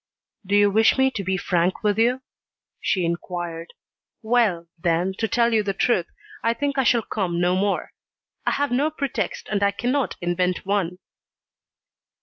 "Do 0.43 0.55
you 0.55 0.71
wish 0.71 0.97
me 0.97 1.11
to 1.11 1.23
be 1.23 1.37
frank 1.37 1.83
with 1.83 1.99
you?" 1.99 2.23
she 2.79 3.05
inquired. 3.05 3.71
"Well, 4.23 4.65
then, 4.79 5.13
to 5.19 5.27
tell 5.27 5.53
you 5.53 5.61
the 5.61 5.75
truth, 5.75 6.07
I 6.41 6.55
think 6.55 6.75
I 6.79 6.83
shall 6.83 7.03
come 7.03 7.39
no 7.39 7.55
more. 7.55 7.91
I 8.43 8.49
have 8.53 8.71
no 8.71 8.89
pretext, 8.89 9.47
and 9.51 9.61
I 9.61 9.69
cannot 9.69 10.15
invent 10.19 10.65
one." 10.65 10.97